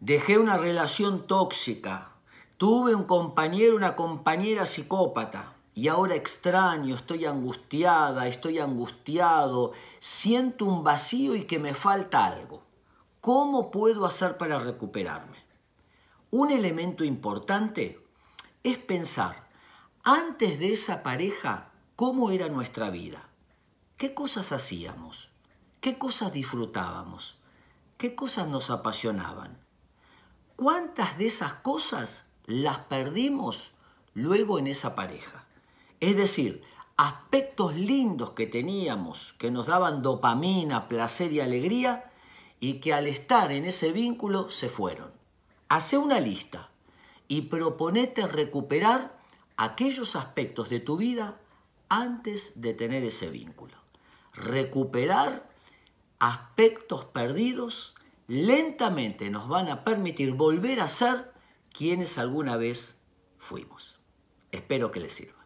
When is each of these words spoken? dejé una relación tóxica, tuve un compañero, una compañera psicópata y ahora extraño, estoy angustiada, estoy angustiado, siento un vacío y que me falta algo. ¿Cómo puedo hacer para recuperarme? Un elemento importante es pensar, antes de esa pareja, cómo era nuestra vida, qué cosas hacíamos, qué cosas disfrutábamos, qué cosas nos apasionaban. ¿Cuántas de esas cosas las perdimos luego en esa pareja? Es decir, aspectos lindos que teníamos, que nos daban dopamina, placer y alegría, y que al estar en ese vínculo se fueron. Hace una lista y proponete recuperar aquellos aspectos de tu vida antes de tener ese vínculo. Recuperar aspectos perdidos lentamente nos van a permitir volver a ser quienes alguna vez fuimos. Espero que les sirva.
dejé 0.00 0.38
una 0.38 0.56
relación 0.56 1.26
tóxica, 1.26 2.12
tuve 2.56 2.94
un 2.94 3.04
compañero, 3.04 3.76
una 3.76 3.96
compañera 3.96 4.64
psicópata 4.64 5.52
y 5.74 5.88
ahora 5.88 6.14
extraño, 6.14 6.96
estoy 6.96 7.26
angustiada, 7.26 8.26
estoy 8.26 8.58
angustiado, 8.58 9.72
siento 10.00 10.64
un 10.64 10.82
vacío 10.82 11.36
y 11.36 11.42
que 11.42 11.58
me 11.58 11.74
falta 11.74 12.24
algo. 12.24 12.62
¿Cómo 13.20 13.70
puedo 13.70 14.06
hacer 14.06 14.38
para 14.38 14.58
recuperarme? 14.58 15.36
Un 16.30 16.50
elemento 16.50 17.04
importante 17.04 18.02
es 18.62 18.78
pensar, 18.78 19.44
antes 20.02 20.58
de 20.58 20.72
esa 20.72 21.02
pareja, 21.02 21.72
cómo 21.94 22.30
era 22.30 22.48
nuestra 22.48 22.88
vida, 22.88 23.28
qué 23.98 24.14
cosas 24.14 24.52
hacíamos, 24.52 25.30
qué 25.82 25.98
cosas 25.98 26.32
disfrutábamos, 26.32 27.38
qué 27.98 28.14
cosas 28.14 28.48
nos 28.48 28.70
apasionaban. 28.70 29.58
¿Cuántas 30.60 31.16
de 31.16 31.28
esas 31.28 31.54
cosas 31.54 32.26
las 32.44 32.80
perdimos 32.80 33.70
luego 34.12 34.58
en 34.58 34.66
esa 34.66 34.94
pareja? 34.94 35.46
Es 36.00 36.18
decir, 36.18 36.62
aspectos 36.98 37.74
lindos 37.74 38.32
que 38.32 38.46
teníamos, 38.46 39.34
que 39.38 39.50
nos 39.50 39.68
daban 39.68 40.02
dopamina, 40.02 40.86
placer 40.86 41.32
y 41.32 41.40
alegría, 41.40 42.12
y 42.60 42.74
que 42.74 42.92
al 42.92 43.06
estar 43.06 43.52
en 43.52 43.64
ese 43.64 43.90
vínculo 43.90 44.50
se 44.50 44.68
fueron. 44.68 45.10
Hace 45.70 45.96
una 45.96 46.20
lista 46.20 46.68
y 47.26 47.40
proponete 47.40 48.26
recuperar 48.26 49.18
aquellos 49.56 50.14
aspectos 50.14 50.68
de 50.68 50.80
tu 50.80 50.98
vida 50.98 51.40
antes 51.88 52.60
de 52.60 52.74
tener 52.74 53.02
ese 53.02 53.30
vínculo. 53.30 53.76
Recuperar 54.34 55.48
aspectos 56.18 57.06
perdidos 57.06 57.94
lentamente 58.30 59.28
nos 59.28 59.48
van 59.48 59.68
a 59.68 59.82
permitir 59.82 60.34
volver 60.34 60.78
a 60.78 60.86
ser 60.86 61.32
quienes 61.72 62.16
alguna 62.16 62.56
vez 62.56 63.02
fuimos. 63.40 63.98
Espero 64.52 64.92
que 64.92 65.00
les 65.00 65.14
sirva. 65.14 65.39